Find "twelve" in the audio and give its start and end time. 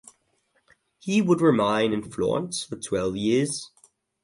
2.75-3.15